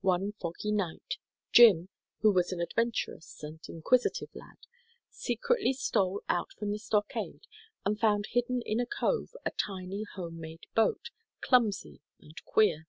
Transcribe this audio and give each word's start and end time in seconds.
One 0.00 0.32
foggy 0.40 0.72
night 0.72 1.18
Jim, 1.52 1.90
who 2.22 2.32
was 2.32 2.50
an 2.50 2.62
adventurous 2.62 3.42
and 3.42 3.60
inquisitive 3.68 4.34
lad, 4.34 4.56
secretly 5.10 5.74
stole 5.74 6.22
out 6.30 6.54
from 6.54 6.70
the 6.72 6.78
stockade 6.78 7.42
and 7.84 8.00
found 8.00 8.28
hidden 8.30 8.62
in 8.64 8.80
a 8.80 8.86
cove 8.86 9.36
a 9.44 9.50
tiny 9.50 10.04
home 10.14 10.40
made 10.40 10.64
boat, 10.74 11.10
clumsy 11.42 12.00
and 12.18 12.42
queer. 12.46 12.86